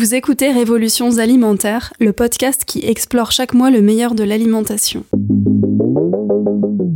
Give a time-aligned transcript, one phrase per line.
[0.00, 5.04] Vous écoutez Révolutions alimentaires, le podcast qui explore chaque mois le meilleur de l'alimentation.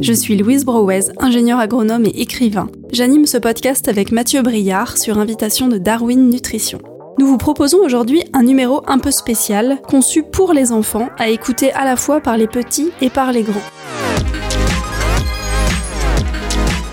[0.00, 2.70] Je suis Louise Brouez, ingénieure agronome et écrivain.
[2.94, 6.78] J'anime ce podcast avec Mathieu Briard sur invitation de Darwin Nutrition.
[7.18, 11.74] Nous vous proposons aujourd'hui un numéro un peu spécial, conçu pour les enfants, à écouter
[11.74, 13.60] à la fois par les petits et par les grands.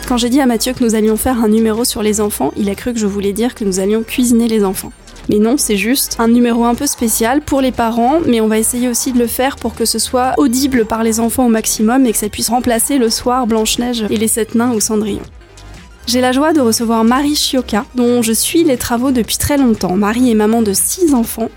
[0.09, 2.70] Quand j'ai dit à Mathieu que nous allions faire un numéro sur les enfants, il
[2.70, 4.91] a cru que je voulais dire que nous allions cuisiner les enfants.
[5.29, 8.57] Mais non, c'est juste un numéro un peu spécial pour les parents, mais on va
[8.57, 12.05] essayer aussi de le faire pour que ce soit audible par les enfants au maximum
[12.05, 15.21] et que ça puisse remplacer le soir Blanche-Neige et les Sept Nains ou Cendrillon.
[16.07, 19.96] J'ai la joie de recevoir Marie Chioka, dont je suis les travaux depuis très longtemps.
[19.96, 21.49] Marie est maman de six enfants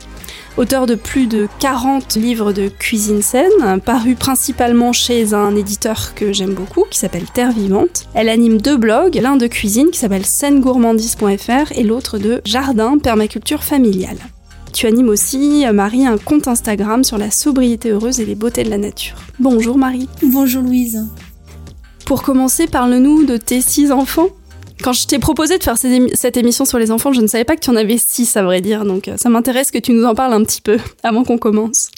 [0.56, 6.32] auteur de plus de 40 livres de cuisine saine, paru principalement chez un éditeur que
[6.32, 8.06] j'aime beaucoup, qui s'appelle Terre Vivante.
[8.14, 13.64] Elle anime deux blogs, l'un de cuisine qui s'appelle sainegourmandise.fr et l'autre de jardin permaculture
[13.64, 14.18] familiale.
[14.72, 18.70] Tu animes aussi, Marie, un compte Instagram sur la sobriété heureuse et les beautés de
[18.70, 19.16] la nature.
[19.38, 20.08] Bonjour Marie.
[20.22, 21.06] Bonjour Louise.
[22.06, 24.28] Pour commencer, parle-nous de tes six enfants.
[24.82, 27.56] Quand je t'ai proposé de faire cette émission sur les enfants, je ne savais pas
[27.56, 28.84] que tu en avais six, à vrai dire.
[28.84, 31.90] Donc, euh, ça m'intéresse que tu nous en parles un petit peu avant qu'on commence.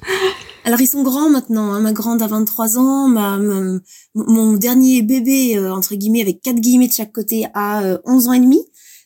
[0.65, 1.73] Alors, ils sont grands maintenant.
[1.73, 1.81] Hein.
[1.81, 3.09] Ma grande a 23 ans.
[4.15, 8.31] Mon dernier bébé, euh, entre guillemets, avec quatre guillemets de chaque côté, a 11 euh,
[8.31, 8.61] ans et demi.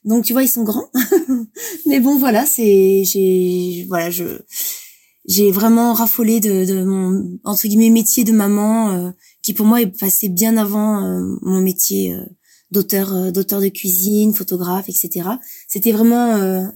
[0.05, 0.91] Donc, tu vois, ils sont grands.
[1.87, 4.25] Mais bon, voilà, c'est, j'ai, voilà, je,
[5.27, 9.13] j'ai vraiment raffolé de, de, mon, entre guillemets, métier de maman,
[9.43, 11.03] qui pour moi est passé bien avant
[11.43, 12.17] mon métier
[12.71, 15.29] d'auteur euh, d'auteur de cuisine, photographe, etc.
[15.69, 16.67] C'était vraiment euh,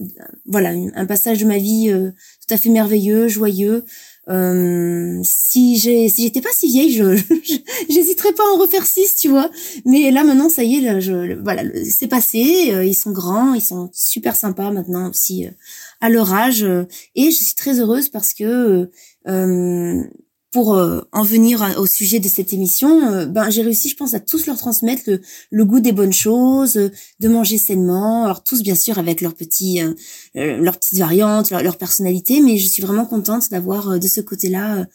[0.45, 2.11] voilà un passage de ma vie euh,
[2.47, 3.85] tout à fait merveilleux, joyeux.
[4.27, 7.15] Euh, si j'ai si j'étais pas si vieille, je
[7.89, 9.49] j'hésiterais pas à en refaire six, tu vois.
[9.85, 12.39] Mais là maintenant, ça y est, là, je, voilà, c'est passé.
[12.39, 15.47] ils sont grands, ils sont super sympas maintenant aussi
[16.01, 16.63] à leur âge,
[17.15, 18.89] et je suis très heureuse parce que
[20.55, 24.13] pour euh, en venir au sujet de cette émission, euh, ben j'ai réussi, je pense,
[24.13, 25.03] à tous leur transmettre
[25.51, 28.23] le, goût des bonnes choses, euh, de manger sainement.
[28.23, 29.81] Alors tous, bien sûr, avec leurs petits,
[30.33, 34.85] leurs petites variantes, leur, leur, personnalité, mais je suis vraiment contente d'avoir de ce côté-là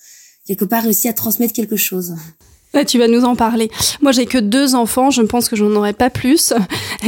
[0.46, 2.14] quelque part réussi à transmettre quelque chose
[2.86, 3.70] tu vas nous en parler.
[4.00, 6.52] Moi, j'ai que deux enfants, je pense que j'en aurai pas plus.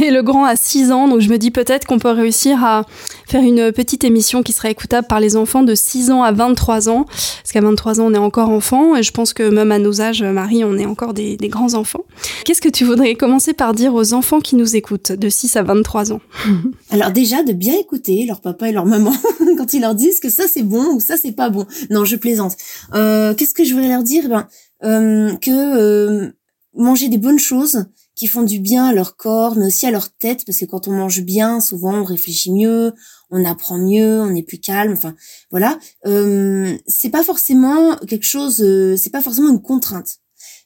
[0.01, 2.85] Et le grand a six ans, donc je me dis peut-être qu'on peut réussir à
[3.27, 6.89] faire une petite émission qui serait écoutable par les enfants de 6 ans à 23
[6.89, 7.05] ans.
[7.05, 10.01] Parce qu'à 23 ans, on est encore enfant, et je pense que même à nos
[10.01, 12.05] âges, Marie, on est encore des, grands enfants.
[12.45, 15.63] Qu'est-ce que tu voudrais commencer par dire aux enfants qui nous écoutent de 6 à
[15.63, 16.21] 23 ans?
[16.91, 19.13] Alors déjà, de bien écouter leur papa et leur maman
[19.57, 21.65] quand ils leur disent que ça c'est bon ou ça c'est pas bon.
[21.89, 22.55] Non, je plaisante.
[22.93, 24.29] Euh, Qu'est-ce que je voudrais leur dire?
[24.29, 24.47] Ben,
[24.83, 26.31] que euh,
[26.73, 27.85] manger des bonnes choses
[28.15, 30.87] qui font du bien à leur corps, mais aussi à leur tête, parce que quand
[30.87, 32.93] on mange bien, souvent on réfléchit mieux,
[33.31, 34.93] on apprend mieux, on est plus calme.
[34.93, 35.15] Enfin,
[35.49, 35.79] voilà.
[36.05, 40.19] Euh, c'est pas forcément quelque chose, euh, c'est pas forcément une contrainte,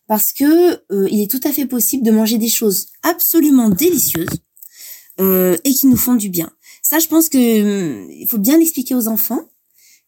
[0.07, 4.41] parce que il est tout à fait possible de manger des choses absolument délicieuses
[5.19, 6.51] et qui nous font du bien.
[6.83, 9.47] Ça, je pense que il faut bien l'expliquer aux enfants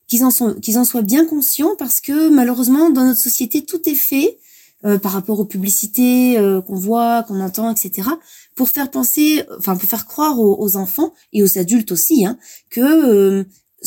[0.09, 3.87] qu'ils en, sont, qu'ils en soient bien conscients parce que malheureusement dans notre société tout
[3.87, 4.39] est fait
[4.85, 8.09] euh, par rapport aux publicités euh, qu'on voit, qu'on entend, etc.
[8.55, 12.37] pour faire penser, enfin pour faire croire aux, enfants et aux adultes aussi hein,
[12.69, 13.43] que euh,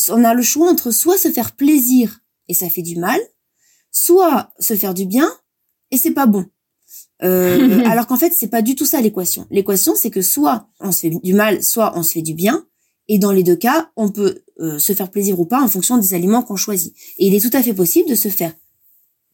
[0.09, 3.19] on a le choix entre soit se faire plaisir et ça fait du mal,
[3.91, 5.29] soit se faire du bien
[5.91, 6.45] et c'est pas bon.
[7.23, 9.47] alors qu'en fait c'est pas du tout ça l'équation.
[9.49, 12.65] L'équation c'est que soit on se fait du mal, soit on se fait du bien
[13.07, 15.97] et dans les deux cas, on peut euh, se faire plaisir ou pas en fonction
[15.97, 16.93] des aliments qu'on choisit.
[17.17, 18.53] Et il est tout à fait possible de se faire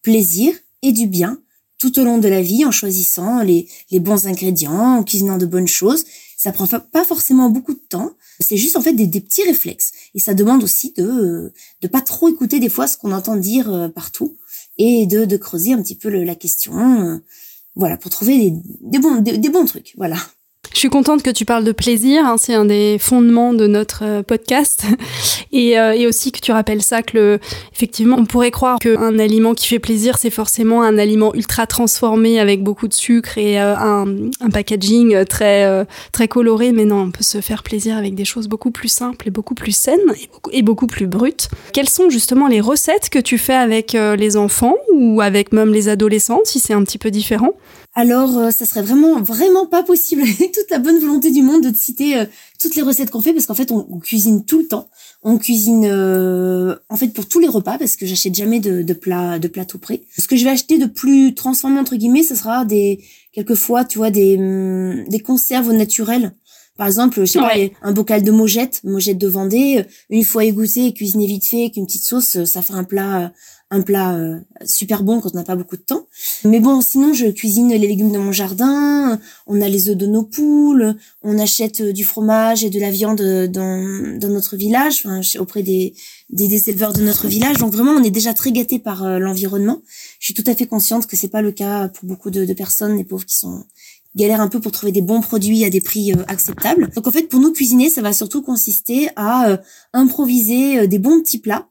[0.01, 1.41] plaisir et du bien
[1.79, 5.45] tout au long de la vie en choisissant les, les bons ingrédients, en cuisinant de
[5.45, 6.05] bonnes choses.
[6.37, 8.11] Ça prend pas forcément beaucoup de temps.
[8.39, 9.91] C'est juste en fait des, des, petits réflexes.
[10.13, 11.51] Et ça demande aussi de
[11.81, 14.37] de pas trop écouter des fois ce qu'on entend dire euh, partout
[14.77, 17.01] et de, de creuser un petit peu la question.
[17.01, 17.17] Euh,
[17.75, 19.93] voilà, pour trouver des, des bons, des bons trucs.
[19.97, 20.17] Voilà.
[20.73, 24.03] Je suis contente que tu parles de plaisir, hein, c'est un des fondements de notre
[24.03, 24.85] euh, podcast,
[25.51, 27.39] et, euh, et, aussi que tu rappelles ça que
[27.73, 32.39] effectivement, on pourrait croire qu'un aliment qui fait plaisir, c'est forcément un aliment ultra transformé
[32.39, 34.05] avec beaucoup de sucre et euh, un,
[34.51, 38.71] packaging très très coloré, mais non, on peut se faire plaisir avec des choses beaucoup
[38.71, 39.99] plus simples et beaucoup plus saines
[40.51, 41.49] et beaucoup plus brutes.
[41.73, 45.87] Quelles sont justement les recettes que tu fais avec les enfants ou avec même les
[45.87, 47.53] adolescents, si c'est un petit peu différent?
[47.95, 51.63] Alors euh, ça serait vraiment vraiment pas possible avec toute la bonne volonté du monde
[51.63, 52.25] de te citer euh,
[52.59, 54.89] toutes les recettes qu'on fait parce qu'en fait on, cuisine tout le temps.
[55.23, 58.93] On cuisine euh, en fait pour tous les repas parce que j'achète jamais de, de
[58.93, 60.01] plats de plats tout prêts.
[60.17, 63.03] Ce que je vais acheter de plus transformé entre guillemets, ce sera des
[63.33, 66.33] quelquefois tu vois des hum, des conserves naturelles
[66.77, 70.85] Par exemple, je sais pas, un bocal de mojettes, mojettes de Vendée, une fois égoutté
[70.85, 73.33] et cuisiné vite fait avec une petite sauce, ça fait un plat
[73.71, 76.07] un plat euh, super bon quand on n'a pas beaucoup de temps.
[76.43, 80.07] Mais bon, sinon je cuisine les légumes de mon jardin, on a les œufs de
[80.07, 84.55] nos poules, on achète euh, du fromage et de la viande euh, dans, dans notre
[84.55, 85.93] village, enfin, auprès des,
[86.31, 87.57] des, éleveurs de notre village.
[87.57, 89.81] Donc vraiment, on est déjà très gâté par l'environnement.
[90.19, 92.53] Je suis tout à fait consciente que c'est pas le cas pour beaucoup de, de
[92.53, 93.65] personnes, les pauvres qui sont
[94.15, 96.89] galèrent un peu pour trouver des bons produits à des prix acceptables.
[96.95, 99.59] Donc en fait, pour nous cuisiner, ça va surtout consister à
[99.93, 101.69] improviser des bons petits plats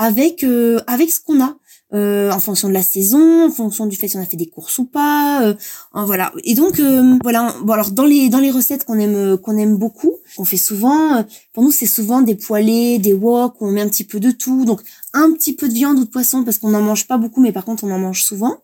[0.00, 1.54] avec euh, avec ce qu'on a.
[1.92, 4.46] Euh, en fonction de la saison, en fonction du fait si on a fait des
[4.46, 5.54] courses ou pas, euh,
[5.92, 6.32] voilà.
[6.44, 6.80] Et donc
[7.24, 7.52] voilà.
[7.64, 11.24] Bon alors dans les dans les recettes qu'on aime qu'on aime beaucoup, qu'on fait souvent,
[11.52, 14.64] pour nous c'est souvent des poêlés, des wok on met un petit peu de tout,
[14.64, 14.82] donc
[15.14, 17.50] un petit peu de viande ou de poisson parce qu'on n'en mange pas beaucoup, mais
[17.50, 18.58] par contre on en mange souvent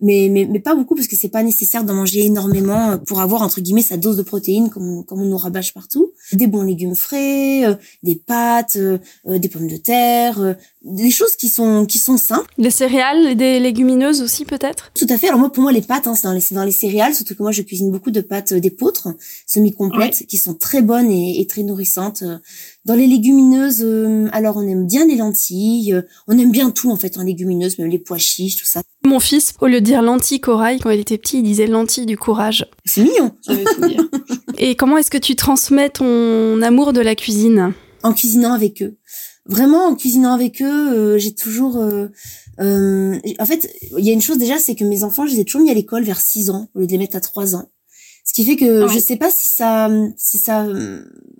[0.00, 3.20] mais, mais, mais pas beaucoup parce que c'est pas nécessaire d'en manger énormément euh, pour
[3.20, 6.12] avoir entre guillemets sa dose de protéines comme, comme on nous rabâche partout.
[6.32, 11.48] Des bons légumes frais, euh, des pâtes, euh, des pommes de terre, des choses qui
[11.48, 12.52] sont qui sont simples.
[12.58, 14.90] Des céréales, des légumineuses aussi peut-être?
[14.94, 15.28] Tout à fait.
[15.28, 17.42] Alors moi pour moi les pâtes hein, c'est dans les dans les céréales surtout que
[17.42, 19.08] moi je cuisine beaucoup de pâtes d'épeautre
[19.46, 22.24] semi complètes qui sont très bonnes et, et très nourrissantes.
[22.86, 23.86] Dans les légumineuses,
[24.32, 27.90] alors on aime bien les lentilles, on aime bien tout en fait en légumineuses, même
[27.90, 28.82] les pois chiches, tout ça.
[29.04, 32.06] Mon fils, au lieu de dire lentilles corail, quand il était petit, il disait lentilles
[32.06, 32.66] du courage.
[32.84, 33.32] C'est mignon.
[34.58, 37.72] Et comment est-ce que tu transmets ton amour de la cuisine?
[38.02, 38.98] En cuisinant avec eux.
[39.46, 41.78] Vraiment, en cuisinant avec eux, euh, j'ai toujours...
[41.78, 42.08] Euh,
[42.60, 45.40] euh, en fait, il y a une chose déjà, c'est que mes enfants, je les
[45.40, 47.56] ai toujours mis à l'école vers 6 ans, au lieu de les mettre à 3
[47.56, 47.70] ans.
[48.30, 50.68] Ce qui fait que je sais pas si ça, si ça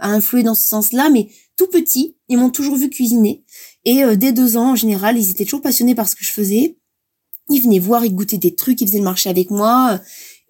[0.01, 3.45] a influé dans ce sens-là, mais tout petit, ils m'ont toujours vu cuisiner.
[3.85, 6.79] Et dès deux ans, en général, ils étaient toujours passionnés par ce que je faisais.
[7.49, 10.01] Il venait voir, il goûtait des trucs, il faisait le marché avec moi.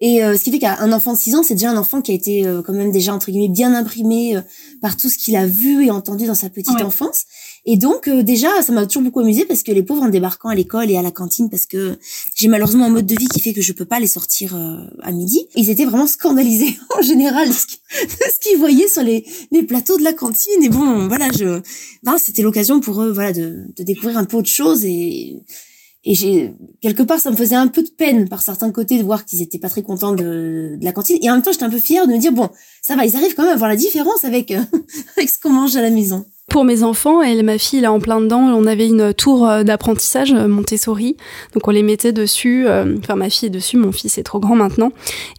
[0.01, 2.11] Et euh, ce qui fait qu'un enfant de 6 ans, c'est déjà un enfant qui
[2.11, 4.41] a été euh, quand même déjà entre guillemets bien imprimé euh,
[4.81, 7.25] par tout ce qu'il a vu et entendu dans sa petite enfance.
[7.65, 10.55] Et donc déjà, ça m'a toujours beaucoup amusé parce que les pauvres en débarquant à
[10.55, 11.97] l'école et à la cantine, parce que
[12.35, 14.55] j'ai malheureusement un mode de vie qui fait que je peux pas les sortir
[15.01, 19.23] à midi, ils étaient vraiment scandalisés en général de ce qu'ils voyaient sur les,
[19.67, 20.63] plateaux de la cantine.
[20.63, 21.61] Et bon, voilà, je,
[22.03, 24.83] ben, c'était l'occasion pour eux, voilà, de, de découvrir un peu autre chose.
[24.85, 25.43] Et
[26.03, 29.03] et j'ai quelque part ça me faisait un peu de peine par certains côtés de
[29.03, 31.19] voir qu'ils étaient pas très contents de, de la cantine.
[31.21, 32.49] Et en même temps j'étais un peu fière de me dire bon
[32.81, 34.51] ça va ils arrivent quand même à voir la différence avec
[35.17, 38.01] avec ce qu'on mange à la maison pour mes enfants, et ma fille là en
[38.01, 41.15] plein dedans, on avait une tour euh, d'apprentissage euh, Montessori,
[41.53, 42.65] donc on les mettait dessus.
[42.67, 44.91] Euh, enfin, ma fille est dessus, mon fils est trop grand maintenant.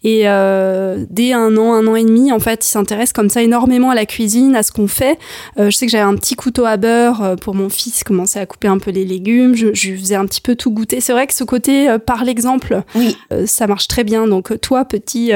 [0.05, 3.91] Et dès un an, un an et demi, en fait, il s'intéresse comme ça énormément
[3.91, 5.19] à la cuisine, à ce qu'on fait.
[5.59, 8.47] je sais que j'avais un petit couteau à beurre pour mon fils, il commençait à
[8.47, 9.55] couper un peu les légumes.
[9.55, 11.00] Je, je faisais un petit peu tout goûter.
[11.00, 13.17] C'est vrai que ce côté par l'exemple, oui.
[13.47, 14.26] ça marche très bien.
[14.26, 15.32] Donc toi, petit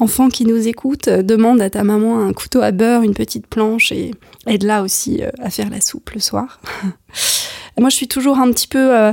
[0.00, 3.90] enfant qui nous écoute, demande à ta maman un couteau à beurre, une petite planche
[3.90, 4.12] et
[4.46, 6.60] aide-la aussi euh, à faire la soupe le soir.
[7.78, 9.12] Moi, je suis toujours un petit peu euh,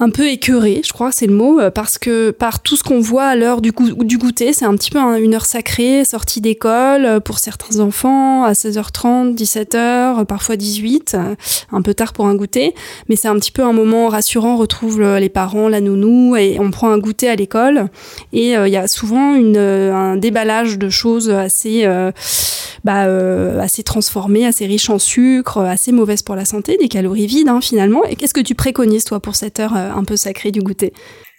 [0.00, 3.00] un peu écœuré, je crois, c'est le mot, euh, parce que par tout ce qu'on
[3.00, 7.38] voit à l'heure du, goûter, c'est un petit peu une heure sacrée, sortie d'école pour
[7.38, 11.16] certains enfants à 16h30, 17h, parfois 18,
[11.72, 12.74] un peu tard pour un goûter,
[13.08, 16.58] mais c'est un petit peu un moment rassurant, on retrouve les parents, la nounou, et
[16.58, 17.88] on prend un goûter à l'école,
[18.32, 21.86] et il y a souvent un déballage de choses assez
[22.84, 27.26] bah, euh, assez transformée, assez riche en sucre, assez mauvaise pour la santé, des calories
[27.26, 28.04] vides hein, finalement.
[28.04, 30.92] Et qu'est-ce que tu préconises toi pour cette heure euh, un peu sacrée du goûter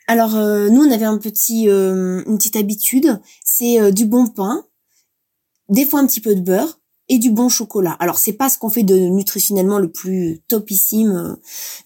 [0.08, 4.66] Alors euh, nous on avait un petit, une petite habitude, c'est du bon pain,
[5.70, 7.96] des fois un petit peu de beurre, et du bon chocolat.
[8.00, 11.36] Alors c'est pas ce qu'on fait de nutritionnellement le plus topissime, euh,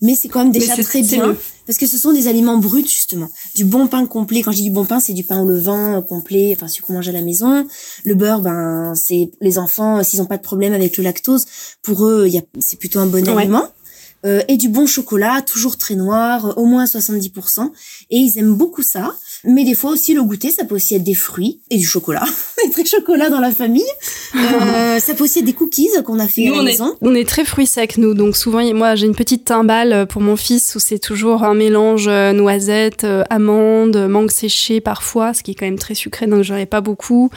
[0.01, 1.35] mais c'est quand même déjà très bien
[1.65, 3.29] parce que ce sont des aliments bruts justement.
[3.55, 4.41] Du bon pain complet.
[4.41, 6.83] Quand je dis du bon pain, c'est du pain au levain euh, complet, enfin celui
[6.83, 7.67] qu'on mange à la maison.
[8.05, 11.45] Le beurre, ben c'est les enfants s'ils ont pas de problème avec le lactose,
[11.83, 13.67] pour eux, c'est plutôt un bon aliment.
[14.25, 17.71] Euh, et du bon chocolat, toujours très noir, au moins 70%.
[18.09, 19.15] Et ils aiment beaucoup ça.
[19.45, 22.25] Mais des fois aussi, le goûter, ça peut aussi être des fruits et du chocolat.
[22.65, 23.83] des très chocolat dans la famille.
[24.35, 26.93] Euh, ça peut aussi être des cookies qu'on a fait à la on maison.
[26.93, 28.13] Est, on est très fruits secs, nous.
[28.13, 32.07] Donc souvent, moi, j'ai une petite timbale pour mon fils où c'est toujours un mélange
[32.07, 36.43] euh, noisettes, euh, amandes, mangue séchée parfois, ce qui est quand même très sucré, donc
[36.43, 37.29] j'en ai pas beaucoup.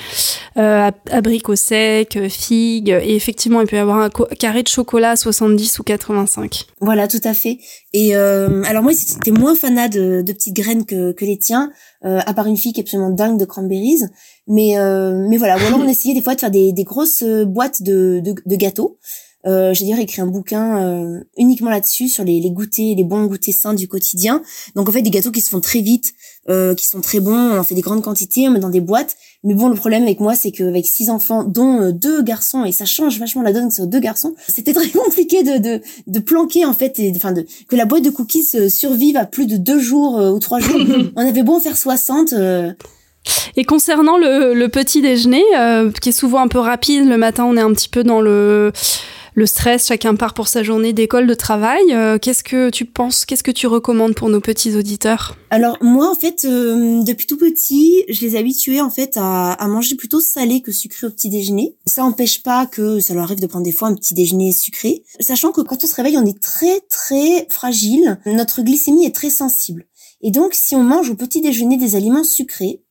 [0.57, 2.91] Euh, abricots secs, figues.
[2.91, 6.67] Et effectivement, il peut y avoir un carré de chocolat à 70 ou 85.
[6.81, 7.59] Voilà, tout à fait.
[7.93, 11.71] Et euh, alors moi, c'était moins fanat de, de, petites graines que, que les tiens,
[12.05, 14.03] euh, à part une fille qui est absolument dingue de cranberries.
[14.47, 17.25] Mais euh, mais voilà, ou alors on essayait des fois de faire des, des grosses
[17.47, 18.99] boîtes de, de, de gâteaux.
[19.47, 23.25] Euh, J'ai d'ailleurs écrit un bouquin euh, uniquement là-dessus sur les, les goûters, les bons
[23.27, 24.43] goûters sains du quotidien.
[24.75, 26.15] Donc en fait des gâteaux qui se font très vite,
[26.49, 27.37] euh, qui sont très bons.
[27.37, 29.17] On en fait des grandes quantités, on met dans des boîtes.
[29.45, 32.73] Mais bon, le problème avec moi, c'est qu'avec six enfants, dont euh, deux garçons, et
[32.73, 36.65] ça change vachement la donne sur deux garçons, c'était très compliqué de, de, de planquer
[36.65, 39.57] en fait, et, enfin de que la boîte de cookies euh, survive à plus de
[39.57, 40.81] deux jours ou trois jours.
[41.17, 42.35] on avait beau en faire 60.
[43.57, 45.45] Et concernant le, le petit déjeuner,
[46.01, 48.73] qui est souvent un peu rapide, le matin on est un petit peu dans le
[49.35, 51.83] le stress, chacun part pour sa journée d'école, de travail.
[51.93, 55.37] Euh, qu'est-ce que tu penses Qu'est-ce que tu recommandes pour nos petits auditeurs?
[55.51, 59.53] Alors moi, en fait, euh, depuis tout petit, je les ai habitués en fait à,
[59.53, 61.77] à, manger plutôt salé que sucré au petit déjeuner.
[61.87, 65.03] Ça n'empêche pas que ça leur arrive de prendre des fois un petit déjeuner sucré,
[65.21, 68.19] sachant que quand on se réveille, on est très très fragile.
[68.27, 69.87] Notre glycémie est très sensible.
[70.21, 72.83] Et donc, si on mange au petit déjeuner des aliments sucrés,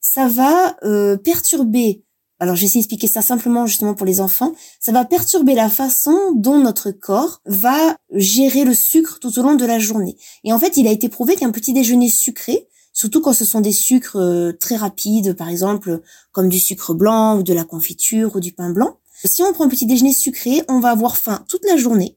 [0.00, 2.02] ça va euh, perturber
[2.40, 6.58] alors j'essaie d'expliquer ça simplement justement pour les enfants, ça va perturber la façon dont
[6.58, 10.16] notre corps va gérer le sucre tout au long de la journée.
[10.44, 13.60] Et en fait, il a été prouvé qu'un petit déjeuner sucré, surtout quand ce sont
[13.60, 16.00] des sucres euh, très rapides, par exemple
[16.32, 19.64] comme du sucre blanc ou de la confiture ou du pain blanc, si on prend
[19.64, 22.16] un petit déjeuner sucré, on va avoir faim toute la journée,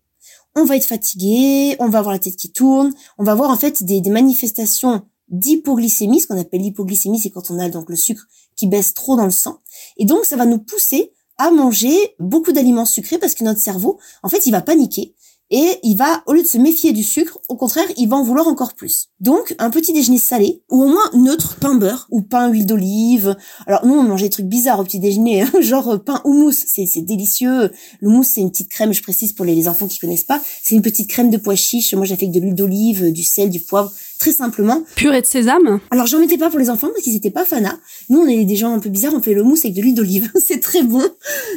[0.56, 3.58] on va être fatigué, on va avoir la tête qui tourne, on va avoir en
[3.58, 7.96] fait des, des manifestations d'hypoglycémie, ce qu'on appelle l'hypoglycémie, c'est quand on a donc le
[7.96, 8.28] sucre
[8.62, 9.60] qui baisse trop dans le sang.
[9.98, 14.00] Et donc, ça va nous pousser à manger beaucoup d'aliments sucrés parce que notre cerveau,
[14.22, 15.16] en fait, il va paniquer
[15.52, 18.24] et il va, au lieu de se méfier du sucre, au contraire, il va en
[18.24, 19.10] vouloir encore plus.
[19.20, 23.36] Donc, un petit déjeuner salé, ou au moins neutre, pain beurre, ou pain huile d'olive.
[23.68, 26.86] Alors, nous, on mangeait des trucs bizarres au petit déjeuner, hein, genre pain houmous, c'est,
[26.86, 27.70] c'est délicieux.
[28.00, 30.74] Le mousse, c'est une petite crème, je précise pour les, enfants qui connaissent pas, c'est
[30.76, 31.94] une petite crème de pois chiche.
[31.94, 34.84] Moi, j'ai fait avec de l'huile d'olive, du sel, du poivre, très simplement.
[34.96, 37.78] Purée de sésame Alors, j'en mettais pas pour les enfants parce qu'ils étaient pas fanas.
[38.10, 39.96] Nous, on est des gens un peu bizarres, on fait le mousse avec de l'huile
[39.96, 40.32] d'olive.
[40.44, 41.04] c'est très bon.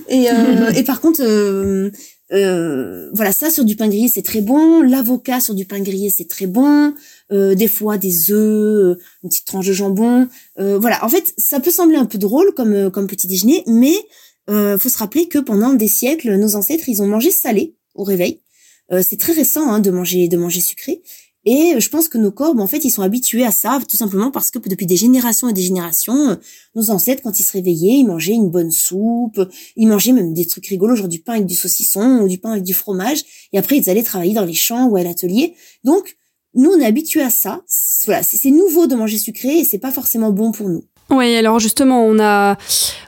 [0.08, 1.90] Et, euh, et par contre, euh,
[2.32, 4.82] euh, voilà, ça sur du pain grillé, c'est très bon.
[4.82, 6.94] L'avocat sur du pain grillé, c'est très bon.
[7.32, 10.28] Euh, des fois, des œufs, euh, une petite tranche de jambon.
[10.56, 13.94] voilà, en fait, ça peut sembler un peu drôle comme comme petit déjeuner, mais
[14.50, 18.04] euh, faut se rappeler que pendant des siècles, nos ancêtres, ils ont mangé salé au
[18.04, 18.40] réveil.
[19.02, 21.02] c'est très récent hein, de manger de manger sucré.
[21.46, 24.30] Et je pense que nos corps, en fait, ils sont habitués à ça, tout simplement
[24.30, 26.36] parce que depuis des générations et des générations, euh,
[26.74, 29.40] nos ancêtres, quand ils se réveillaient, ils mangeaient une bonne soupe,
[29.76, 32.52] ils mangeaient même des trucs rigolos, genre du pain avec du saucisson ou du pain
[32.52, 35.54] avec du fromage, et après ils allaient travailler dans les champs ou à l'atelier.
[35.84, 36.16] Donc,
[36.54, 37.62] nous, on est habitués à ça.
[38.06, 40.84] Voilà, c'est nouveau de manger sucré et c'est pas forcément bon pour nous.
[41.10, 42.56] Oui, alors justement, on a,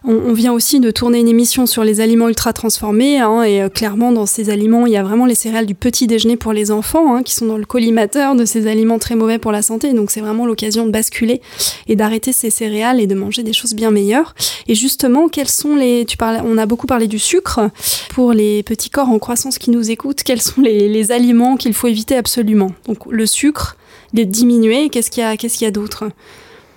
[0.05, 3.69] on, vient aussi de tourner une émission sur les aliments ultra transformés, hein, et euh,
[3.71, 6.71] clairement dans ces aliments, il y a vraiment les céréales du petit déjeuner pour les
[6.71, 9.95] enfants, hein, qui sont dans le collimateur de ces aliments très mauvais pour la santé.
[9.95, 11.41] Donc c'est vraiment l'occasion de basculer
[11.89, 14.35] et d'arrêter ces céréales et de manger des choses bien meilleures.
[14.69, 17.71] Et justement, quels sont les, tu parles, on a beaucoup parlé du sucre
[18.11, 20.23] pour les petits corps en croissance qui nous écoutent.
[20.23, 22.73] Quels sont les, aliments qu'il faut éviter absolument?
[22.87, 23.77] Donc le sucre,
[24.13, 24.91] les diminuer.
[24.91, 26.05] Qu'est-ce qu'il y a, qu'est-ce qu'il y a d'autre?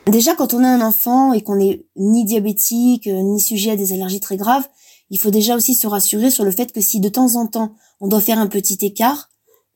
[0.10, 3.76] Déjà, quand on a un enfant et qu'on n'est ni diabétique, euh, ni sujet à
[3.76, 4.68] des allergies très graves,
[5.10, 7.76] il faut déjà aussi se rassurer sur le fait que si de temps en temps
[8.00, 9.30] on doit faire un petit écart,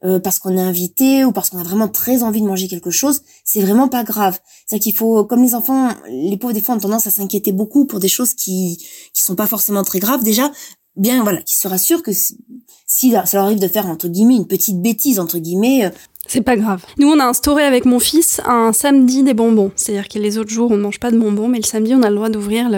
[0.05, 2.91] euh, parce qu'on est invité ou parce qu'on a vraiment très envie de manger quelque
[2.91, 4.37] chose, c'est vraiment pas grave.
[4.67, 7.85] C'est qu'il faut, comme les enfants, les pauvres des fois ont tendance à s'inquiéter beaucoup
[7.85, 10.23] pour des choses qui qui sont pas forcément très graves.
[10.23, 10.51] Déjà,
[10.97, 14.47] bien voilà, qu'ils se rassurent que si ça leur arrive de faire entre guillemets une
[14.47, 15.89] petite bêtise entre guillemets, euh,
[16.25, 16.85] c'est pas grave.
[16.97, 19.71] Nous, on a instauré avec mon fils un samedi des bonbons.
[19.75, 22.01] C'est-à-dire que les autres jours, on ne mange pas de bonbons, mais le samedi, on
[22.01, 22.69] a le droit d'ouvrir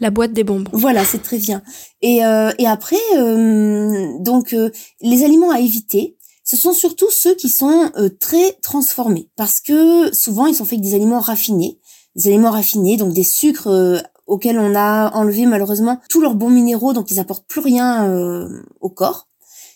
[0.00, 0.70] la boîte des bonbons.
[0.72, 1.62] Voilà, c'est très bien.
[2.02, 7.34] Et, euh, et après, euh, donc, euh, les aliments à éviter, ce sont surtout ceux
[7.34, 7.90] qui sont
[8.20, 9.28] très transformés.
[9.36, 11.78] Parce que souvent, ils sont faits avec des aliments raffinés.
[12.16, 16.94] Des aliments raffinés, donc des sucres auxquels on a enlevé malheureusement tous leurs bons minéraux,
[16.94, 18.48] donc ils apportent plus rien
[18.80, 19.27] au corps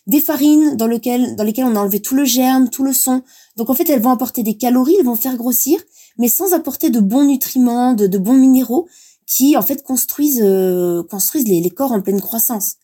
[0.07, 3.23] des farines dans, lesquelles, dans lesquelles on a enlevé tout le germe, tout le son.
[3.57, 5.81] Donc en fait, elles vont apporter des calories, elles vont faire grossir,
[6.19, 8.89] mais sans apporter de bons nutriments, de, bons minéraux
[9.27, 12.77] qui en fait construisent, euh, construisent les, les corps en pleine croissance.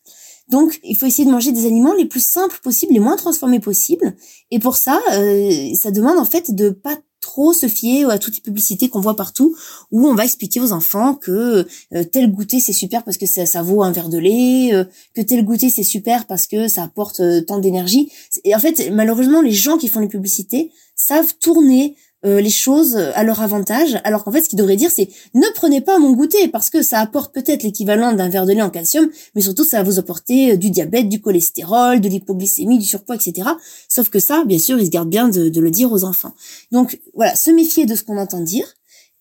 [0.49, 3.59] Donc, il faut essayer de manger des aliments les plus simples possibles, les moins transformés
[3.59, 4.15] possibles.
[4.49, 6.97] Et pour ça, euh, ça demande en fait de pas
[7.29, 9.55] trop se fier à toutes les publicités qu'on voit partout
[9.91, 13.61] où on va expliquer aux enfants que euh, tel goûter c'est super parce que ça,
[13.61, 14.83] vaut un verre de lait, euh,
[15.13, 18.11] que tel goûter c'est super parce que ça apporte euh, tant d'énergie.
[18.45, 21.95] Et en fait, malheureusement, les gens qui font les publicités savent tourner
[22.25, 25.47] euh, les choses à leur avantage, alors qu'en fait, ce qu'ils devraient dire, c'est ne
[25.55, 28.69] prenez pas mon goûter parce que ça apporte peut-être l'équivalent d'un verre de lait en
[28.69, 32.85] calcium, mais surtout ça va vous apporter euh, du diabète, du cholestérol, de l'hypoglycémie, du
[32.85, 33.49] surpoids, etc.
[33.87, 36.33] Sauf que ça, bien sûr, ils se gardent bien de, le dire aux enfants.
[36.73, 38.65] Donc voilà, se méfier de ce qu'on entend dire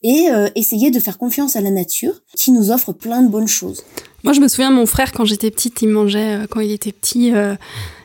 [0.02, 3.48] et euh, essayer de faire confiance à la nature qui nous offre plein de bonnes
[3.48, 3.84] choses.
[4.24, 7.32] Moi, je me souviens, mon frère, quand j'étais petite, il mangeait, quand il était petit,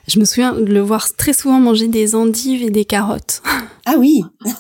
[0.07, 3.41] je me souviens de le voir très souvent manger des endives et des carottes.
[3.86, 4.24] Ah oui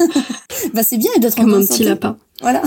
[0.73, 2.17] Bah c'est bien d'être Comme un petit lapin.
[2.41, 2.61] Voilà.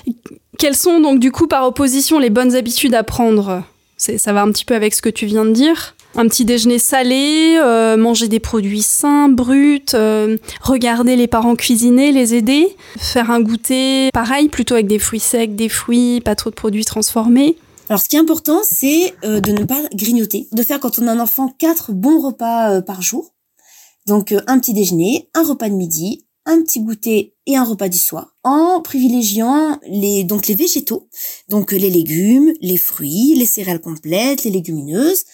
[0.58, 3.64] Quelles sont donc du coup par opposition les bonnes habitudes à prendre?
[3.96, 5.94] Ça va un petit peu avec ce que tu viens de dire.
[6.14, 12.12] Un petit déjeuner salé, euh, manger des produits sains, bruts, euh, regarder les parents cuisiner,
[12.12, 16.50] les aider, faire un goûter pareil, plutôt avec des fruits secs, des fruits, pas trop
[16.50, 17.56] de produits transformés.
[17.88, 21.06] Alors, ce qui est important, c'est euh, de ne pas grignoter, de faire quand on
[21.08, 23.34] a un enfant quatre bons repas par jour.
[24.06, 27.98] Donc, un petit déjeuner, un repas de midi, un petit goûter et un repas du
[27.98, 31.08] soir en privilégiant les donc les végétaux
[31.48, 35.24] donc les légumes les fruits les céréales complètes les légumineuses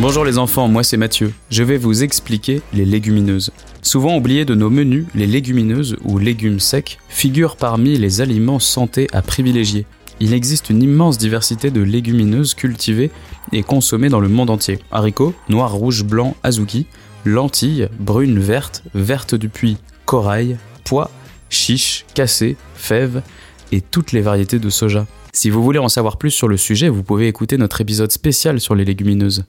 [0.00, 1.34] Bonjour les enfants, moi c'est Mathieu.
[1.50, 3.50] Je vais vous expliquer les légumineuses.
[3.82, 9.08] Souvent oubliées de nos menus, les légumineuses ou légumes secs figurent parmi les aliments santé
[9.12, 9.86] à privilégier.
[10.20, 13.12] Il existe une immense diversité de légumineuses cultivées
[13.52, 14.80] et consommées dans le monde entier.
[14.90, 16.86] Haricots, noirs, rouges, blancs, azuki,
[17.24, 21.10] lentilles, brunes, vertes, vertes du puits, corail, pois,
[21.50, 23.22] chiches, cassées, fèves
[23.70, 25.06] et toutes les variétés de soja.
[25.32, 28.60] Si vous voulez en savoir plus sur le sujet, vous pouvez écouter notre épisode spécial
[28.60, 29.44] sur les légumineuses.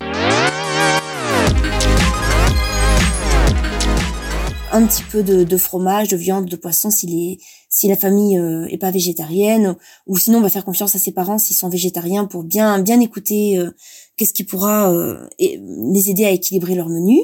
[4.71, 7.39] Un petit peu de, fromage, de viande, de poisson si,
[7.79, 11.13] si la famille euh, est pas végétarienne, ou sinon on va faire confiance à ses
[11.13, 13.71] parents s'ils sont végétariens pour bien bien écouter euh,
[14.17, 17.21] qu'est-ce qui pourra euh, les aider à équilibrer leur menu.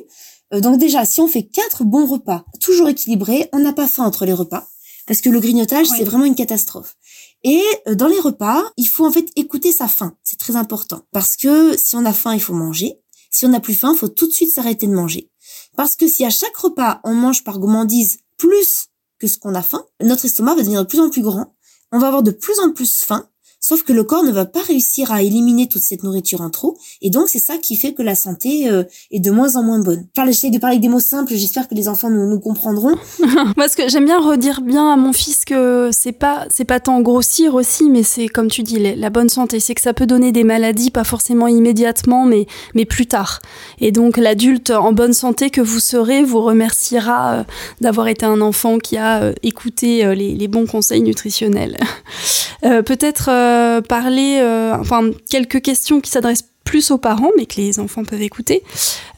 [0.54, 4.06] Euh, donc déjà, si on fait quatre bons repas, toujours équilibrés, on n'a pas faim
[4.06, 4.66] entre les repas,
[5.08, 6.96] parce que le grignotage, c'est vraiment une catastrophe.
[7.44, 10.16] Et euh, dans les repas, il faut en fait écouter sa faim.
[10.24, 11.02] C'est très important.
[11.12, 13.02] Parce que si on a faim, il faut manger.
[13.30, 15.30] Si on n'a plus faim, il faut tout de suite s'arrêter de manger.
[15.76, 18.88] Parce que si à chaque repas, on mange par gourmandise plus
[19.26, 21.56] que ce qu'on a faim, notre estomac va devenir de plus en plus grand.
[21.92, 23.28] On va avoir de plus en plus faim.
[23.68, 26.78] Sauf que le corps ne va pas réussir à éliminer toute cette nourriture en trop,
[27.02, 29.80] et donc c'est ça qui fait que la santé euh, est de moins en moins
[29.80, 30.06] bonne.
[30.16, 32.96] Enfin, j'essaie de parler avec des mots simples, j'espère que les enfants nous, comprendront.
[33.56, 37.02] Parce que j'aime bien redire bien à mon fils que c'est pas c'est pas tant
[37.02, 40.32] grossir aussi, mais c'est comme tu dis la bonne santé, c'est que ça peut donner
[40.32, 42.46] des maladies, pas forcément immédiatement, mais
[42.76, 43.42] mais plus tard.
[43.80, 47.44] Et donc l'adulte en bonne santé que vous serez vous remerciera euh,
[47.82, 51.78] d'avoir été un enfant qui a euh, écouté les, bons conseils nutritionnels.
[52.62, 57.80] Peut-être euh, parler, euh, enfin quelques questions qui s'adressent plus aux parents, mais que les
[57.80, 58.64] enfants peuvent écouter.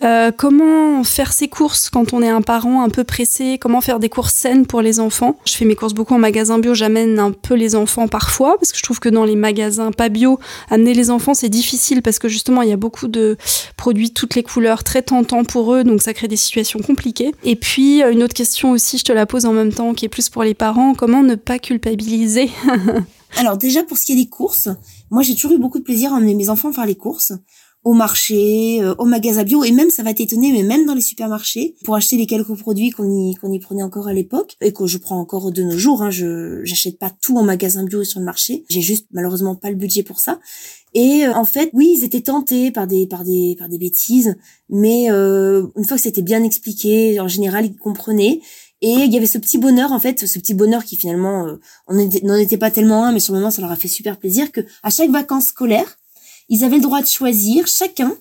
[0.04, 3.58] Euh, comment faire ses courses quand on est un parent un peu pressé?
[3.58, 5.40] Comment faire des courses saines pour les enfants?
[5.46, 8.74] Je fais mes courses beaucoup en magasin bio, j'amène un peu les enfants parfois, parce
[8.74, 12.20] que je trouve que dans les magasins pas bio, amener les enfants c'est difficile, parce
[12.20, 13.38] que justement il y a beaucoup de
[13.78, 17.32] produits toutes les couleurs, très tentants pour eux, donc ça crée des situations compliquées.
[17.46, 20.10] Et puis une autre question aussi, je te la pose en même temps, qui est
[20.10, 22.52] plus pour les parents, comment ne pas culpabiliser?
[23.38, 24.68] Alors déjà pour ce qui est des courses,
[25.12, 27.34] moi j'ai toujours eu beaucoup de plaisir à emmener mes enfants faire les courses
[27.84, 31.02] au marché, euh, au magasin bio et même ça va t'étonner mais même dans les
[31.02, 34.74] supermarchés pour acheter les quelques produits qu'on y qu'on y prenait encore à l'époque et
[34.74, 38.02] que je prends encore de nos jours hein, je j'achète pas tout en magasin bio
[38.02, 40.40] et sur le marché, j'ai juste malheureusement pas le budget pour ça.
[40.94, 44.36] Et euh, en fait, oui, ils étaient tentés par des par des par des bêtises,
[44.70, 48.42] mais euh, une fois que c'était bien expliqué, en général, ils comprenaient
[48.82, 51.60] et il y avait ce petit bonheur, en fait, ce petit bonheur qui finalement, euh,
[51.88, 54.18] on n'en était pas tellement un, mais sur le moment, ça leur a fait super
[54.18, 55.98] plaisir que à chaque vacances scolaires,
[56.50, 58.16] ils avaient le droit de choisir chacun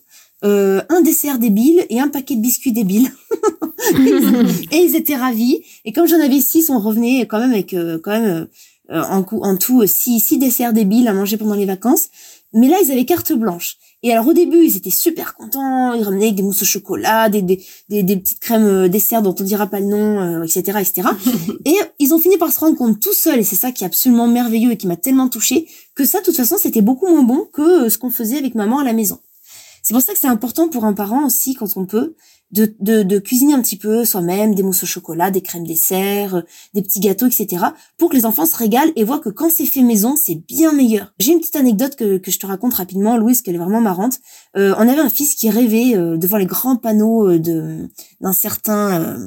[0.45, 3.13] euh, un dessert débile et un paquet de biscuits débiles.
[4.73, 5.63] et ils étaient ravis.
[5.85, 8.47] Et comme j'en avais six, on revenait quand même avec euh, quand même
[8.91, 12.09] en, coup, en tout six, six desserts débiles à manger pendant les vacances.
[12.53, 13.77] Mais là, ils avaient carte blanche.
[14.07, 17.43] Et alors au début, ils étaient super contents, ils ramenaient des mousses au chocolat, des,
[17.43, 21.09] des, des, petites crèmes euh, dessert dont on dira pas le nom, etc., euh, etc.
[21.65, 23.87] et ils ont fini par se rendre compte tout seuls, et c'est ça qui est
[23.89, 25.67] absolument merveilleux et qui m'a tellement touchée,
[25.97, 28.55] que ça, de toute façon, c'était beaucoup moins bon que euh, ce qu'on faisait avec
[28.55, 29.19] maman à la maison.
[29.83, 32.15] C'est pour ça que c'est important pour un parent aussi, quand on peut,
[32.53, 36.37] de, de, de cuisiner un petit peu soi-même, des mousses au chocolat, des crèmes dessert,
[36.37, 36.41] euh,
[36.75, 37.65] des petits gâteaux, etc.
[37.99, 40.73] pour que les enfants se régalent et voient que quand c'est fait maison, c'est bien
[40.73, 41.13] meilleur.
[41.19, 44.21] J'ai une petite anecdote que, que je te raconte rapidement, Louise, qu'elle est vraiment marrante.
[44.57, 47.89] Euh, on avait un fils qui rêvait euh, devant les grands panneaux euh, de
[48.23, 49.19] d'un certain,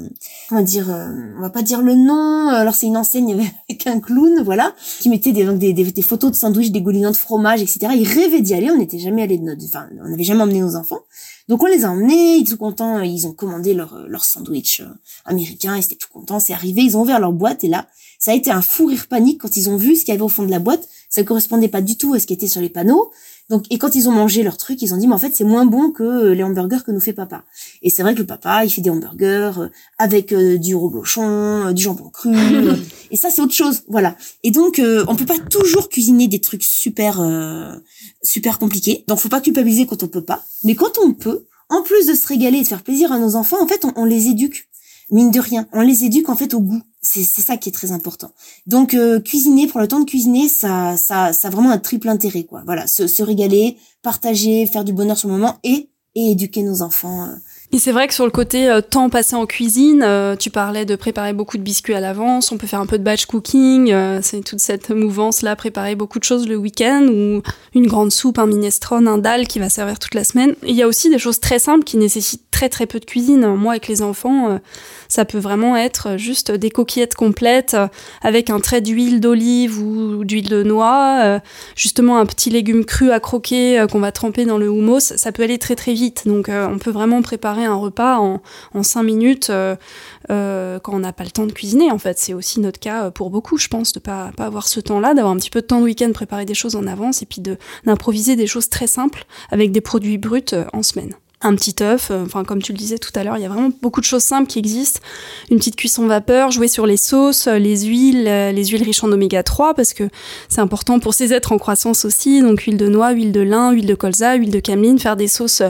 [0.48, 2.50] comment dire, on va pas dire le nom.
[2.50, 3.34] Alors c'est une enseigne
[3.70, 7.12] avec un clown, voilà, qui mettait des, donc des, des, photos de sandwichs, des goulinants
[7.12, 7.94] de fromage, etc.
[7.96, 8.72] Il rêvait d'y aller.
[8.72, 11.02] On n'était jamais allé de notre, enfin, on n'avait jamais emmené nos enfants.
[11.50, 14.88] Donc on les a emmenés, ils sont contents, ils ont commandé leur, leur sandwich euh,
[15.26, 17.88] américain, ils étaient tout contents, c'est arrivé, ils ont ouvert leur boîte et là,
[18.20, 20.24] ça a été un fou rire panique quand ils ont vu ce qu'il y avait
[20.24, 20.88] au fond de la boîte.
[21.10, 23.12] Ça ne correspondait pas du tout à ce qui était sur les panneaux.
[23.50, 25.44] Donc, et quand ils ont mangé leur truc, ils ont dit, mais en fait, c'est
[25.44, 27.46] moins bon que les hamburgers que nous fait papa.
[27.82, 29.68] Et c'est vrai que le papa, il fait des hamburgers euh,
[29.98, 32.36] avec euh, du reblochon, euh, du jambon cru.
[33.12, 33.84] et ça, c'est autre chose.
[33.88, 34.16] Voilà.
[34.44, 37.26] Et donc, on peut pas toujours cuisiner des trucs super,
[38.22, 39.04] super compliqués.
[39.08, 40.44] Donc, faut pas culpabiliser quand on peut pas.
[40.64, 43.36] Mais quand on peut, en plus de se régaler et de faire plaisir à nos
[43.36, 44.70] enfants, en fait, on les éduque
[45.12, 46.82] mine de rien, on les éduque en fait au goût.
[47.02, 48.32] C'est ça qui est très important.
[48.68, 52.10] Donc euh, cuisiner pour le temps de cuisiner, ça ça ça a vraiment un triple
[52.10, 52.62] intérêt quoi.
[52.66, 56.82] Voilà, se, se régaler, partager, faire du bonheur sur le moment et et éduquer nos
[56.82, 57.36] enfants euh,
[57.72, 60.86] et c'est vrai que sur le côté euh, temps passé en cuisine, euh, tu parlais
[60.86, 63.92] de préparer beaucoup de biscuits à l'avance, on peut faire un peu de batch cooking,
[63.92, 67.44] euh, c'est toute cette mouvance-là, préparer beaucoup de choses le week-end, ou
[67.76, 70.56] une grande soupe, un minestrone, un dalle qui va servir toute la semaine.
[70.66, 73.46] il y a aussi des choses très simples qui nécessitent très très peu de cuisine.
[73.56, 74.60] Moi, avec les enfants,
[75.08, 77.78] ça peut vraiment être juste des coquillettes complètes
[78.22, 81.40] avec un trait d'huile d'olive ou d'huile de noix,
[81.78, 85.44] justement un petit légume cru à croquer qu'on va tremper dans le houmous, ça peut
[85.44, 86.24] aller très très vite.
[86.26, 88.42] Donc on peut vraiment préparer un repas en,
[88.84, 89.76] cinq minutes euh,
[90.30, 91.92] euh, quand on n'a pas le temps de cuisiner.
[91.92, 94.68] En fait, c'est aussi notre cas euh, pour beaucoup, je pense, de pas pas avoir
[94.68, 97.22] ce temps-là, d'avoir un petit peu de temps de week-end, préparer des choses en avance
[97.22, 97.42] et puis
[97.86, 102.24] d'improviser des choses très simples avec des produits bruts en semaine un petit œuf, euh,
[102.26, 104.24] enfin comme tu le disais tout à l'heure, il y a vraiment beaucoup de choses
[104.24, 105.00] simples qui existent.
[105.50, 109.04] Une petite cuisson vapeur, jouer sur les sauces, euh, les huiles, euh, les huiles riches
[109.04, 110.10] en oméga 3 parce que
[110.50, 112.42] c'est important pour ces êtres en croissance aussi.
[112.42, 115.30] Donc huile de noix, huile de lin, huile de colza, huile de cameline, faire des
[115.30, 115.62] sauces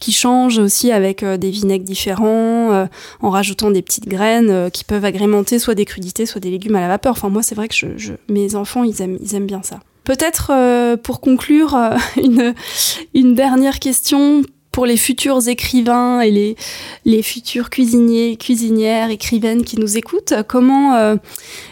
[0.00, 2.88] qui changent aussi avec des vinaigres différents,
[3.20, 6.80] en rajoutant des petites graines qui peuvent agrémenter soit des crudités, soit des légumes à
[6.80, 7.12] la vapeur.
[7.12, 9.80] Enfin moi c'est vrai que je, mes enfants ils aiment ils aiment bien ça.
[10.02, 11.78] Peut-être pour conclure
[13.14, 14.42] une dernière question
[14.74, 16.56] pour les futurs écrivains et
[17.04, 21.14] les, futurs cuisiniers, cuisinières, écrivaines qui nous écoutent, comment, euh,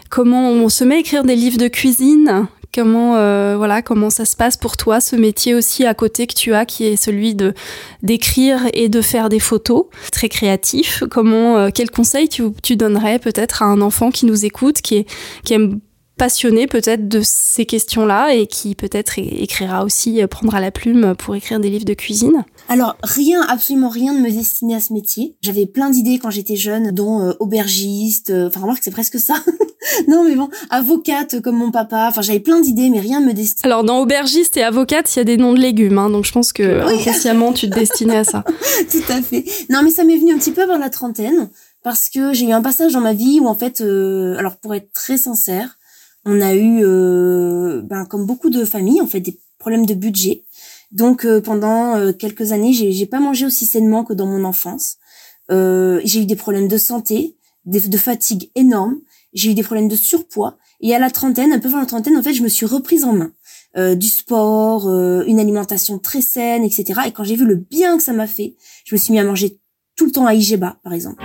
[0.08, 2.46] comment on se met à écrire des livres de cuisine?
[2.72, 6.34] Comment euh, voilà comment ça se passe pour toi ce métier aussi à côté que
[6.34, 7.52] tu as qui est celui de
[8.02, 9.86] d'écrire et de faire des photos?
[10.10, 11.02] Très créatif.
[11.10, 14.98] Comment euh, quel conseil tu, tu donnerais peut-être à un enfant qui nous écoute qui
[14.98, 15.06] est
[15.44, 15.80] qui aime
[16.22, 21.34] passionné peut-être de ces questions-là et qui peut-être écrira aussi, euh, prendra la plume pour
[21.34, 25.34] écrire des livres de cuisine Alors rien, absolument rien ne me destinait à ce métier.
[25.42, 29.34] J'avais plein d'idées quand j'étais jeune, dont euh, aubergiste, euh, enfin remarque c'est presque ça.
[30.06, 33.32] non mais bon, avocate comme mon papa, enfin j'avais plein d'idées mais rien ne me
[33.32, 33.68] destinait.
[33.68, 36.30] Alors dans aubergiste et avocate, il y a des noms de légumes, hein, donc je
[36.30, 38.44] pense que inconsciemment tu te destinais à ça.
[38.92, 39.44] Tout à fait.
[39.70, 41.50] Non mais ça m'est venu un petit peu avant la trentaine
[41.82, 44.92] parce que j'ai eu un passage dans ma vie où en fait, alors pour être
[44.92, 45.78] très sincère,
[46.24, 50.44] on a eu, euh, ben, comme beaucoup de familles, en fait, des problèmes de budget.
[50.90, 54.98] Donc euh, pendant euh, quelques années, j'ai, pas mangé aussi sainement que dans mon enfance.
[55.48, 59.00] j'ai eu des problèmes de santé, de, fatigue énormes.
[59.32, 60.56] J'ai eu des problèmes de surpoids.
[60.80, 63.04] Et à la trentaine, un peu avant la trentaine, en fait, je me suis reprise
[63.04, 63.32] en main.
[63.94, 67.00] du sport, une alimentation très saine, etc.
[67.06, 69.24] Et quand j'ai vu le bien que ça m'a fait, je me suis mis à
[69.24, 69.58] manger
[69.96, 71.22] tout le temps à Igeba, par exemple.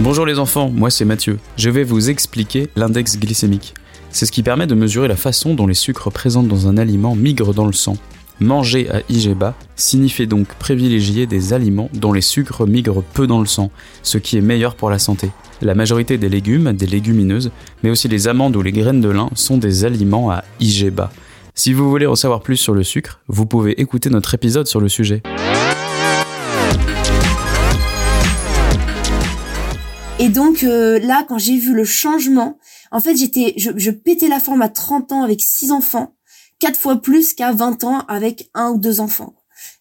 [0.00, 1.38] Bonjour les enfants, moi c'est Mathieu.
[1.56, 3.72] Je vais vous expliquer l'index glycémique.
[4.10, 7.16] C'est ce qui permet de mesurer la façon dont les sucres présents dans un aliment
[7.16, 7.96] migrent dans le sang.
[8.38, 13.46] Manger à IGBA signifie donc privilégier des aliments dont les sucres migrent peu dans le
[13.46, 13.70] sang,
[14.02, 15.30] ce qui est meilleur pour la santé.
[15.62, 17.50] La majorité des légumes, des légumineuses,
[17.82, 21.10] mais aussi les amandes ou les graines de lin sont des aliments à IGBA.
[21.54, 24.78] Si vous voulez en savoir plus sur le sucre, vous pouvez écouter notre épisode sur
[24.78, 25.22] le sujet.
[30.18, 32.56] Et donc euh, là, quand j'ai vu le changement,
[32.90, 36.14] en fait, j'étais, je, je, pétais la forme à 30 ans avec six enfants,
[36.58, 39.34] quatre fois plus qu'à 20 ans avec un ou deux enfants.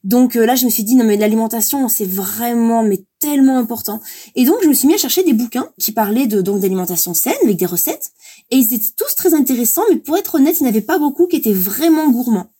[0.03, 4.01] Donc euh, là, je me suis dit non mais l'alimentation, c'est vraiment mais tellement important.
[4.35, 7.13] Et donc je me suis mis à chercher des bouquins qui parlaient de donc d'alimentation
[7.13, 8.11] saine avec des recettes.
[8.51, 10.99] Et ils étaient tous très intéressants, mais pour être honnête, il n'y en avait pas
[10.99, 12.51] beaucoup qui étaient vraiment gourmands.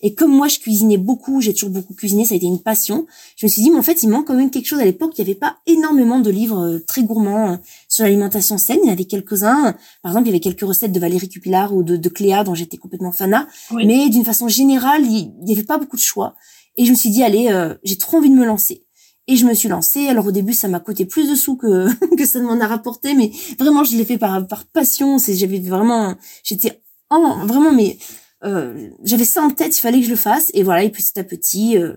[0.00, 3.06] Et comme moi, je cuisinais beaucoup, j'ai toujours beaucoup cuisiné, ça a été une passion.
[3.36, 4.78] Je me suis dit, mais en fait, il manque quand même quelque chose.
[4.78, 7.56] À l'époque, il n'y avait pas énormément de livres euh, très gourmands euh,
[7.88, 8.78] sur l'alimentation saine.
[8.84, 9.74] Il y en avait quelques-uns.
[10.02, 12.54] Par exemple, il y avait quelques recettes de Valérie Cupillard ou de, de Cléa, dont
[12.54, 13.48] j'étais complètement fanat.
[13.72, 16.34] Mais d'une façon générale, il n'y avait pas beaucoup de choix.
[16.76, 18.84] Et je me suis dit, allez, euh, j'ai trop envie de me lancer.
[19.26, 20.06] Et je me suis lancée.
[20.06, 22.66] Alors au début, ça m'a coûté plus de sous que que ça ne m'en a
[22.66, 25.18] rapporté, mais vraiment, je l'ai fait par par passion.
[25.18, 26.80] C'est j'avais vraiment, j'étais
[27.10, 27.98] vraiment mais
[28.44, 30.50] euh, j'avais ça en tête, il fallait que je le fasse.
[30.54, 31.94] Et voilà, et petit à petit, euh,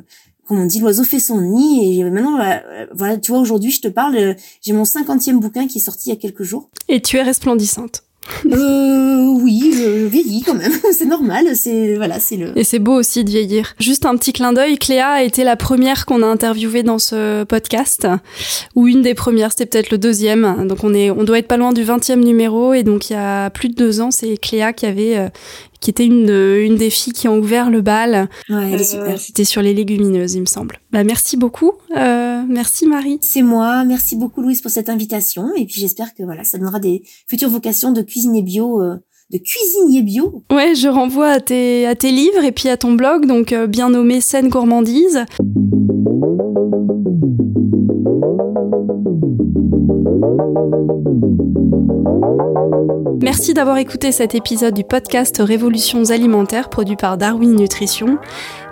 [0.48, 2.00] comme on dit, l'oiseau fait son nid.
[2.00, 5.78] Et maintenant, euh, voilà, tu vois, aujourd'hui, je te parle, j'ai mon cinquantième bouquin qui
[5.78, 6.70] est sorti il y a quelques jours.
[6.88, 8.04] Et tu es resplendissante.
[8.46, 10.72] Euh, oui, je, vieillis quand même.
[10.92, 11.56] c'est normal.
[11.56, 12.58] C'est voilà, c'est le.
[12.58, 13.74] Et c'est beau aussi de vieillir.
[13.80, 14.78] Juste un petit clin d'œil.
[14.78, 18.08] Cléa a été la première qu'on a interviewée dans ce podcast,
[18.76, 19.52] ou une des premières.
[19.52, 20.68] C'était peut-être le deuxième.
[20.68, 22.74] Donc on est, on doit être pas loin du 20e numéro.
[22.74, 25.32] Et donc il y a plus de deux ans, c'est Cléa qui avait
[25.82, 28.30] qui était une, une des filles qui ont ouvert le bal.
[28.50, 29.20] Ouais, elle est super.
[29.20, 30.80] C'était sur les légumineuses, il me semble.
[30.91, 31.74] Bah, merci beaucoup.
[31.94, 33.20] merci Marie.
[33.22, 33.84] C'est moi.
[33.84, 35.54] Merci beaucoup Louise pour cette invitation.
[35.56, 38.80] Et puis j'espère que voilà, ça donnera des futures vocations de cuisinier bio
[39.32, 40.44] de cuisinier bio.
[40.52, 43.65] Ouais, je renvoie à tes, à tes livres et puis à ton blog, donc euh,
[43.65, 45.24] bien nommé Scène Gourmandise.
[53.22, 58.18] Merci d'avoir écouté cet épisode du podcast Révolutions alimentaires produit par Darwin Nutrition.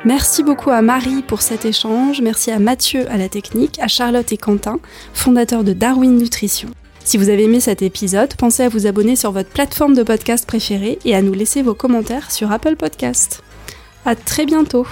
[0.06, 4.32] Merci beaucoup à Marie pour cet échange, merci à Mathieu à la technique, à Charlotte
[4.32, 4.80] et Quentin,
[5.14, 6.70] fondateurs de Darwin Nutrition.
[7.04, 10.46] Si vous avez aimé cet épisode, pensez à vous abonner sur votre plateforme de podcast
[10.46, 13.44] préférée et à nous laisser vos commentaires sur Apple Podcast.
[14.06, 14.86] À très bientôt!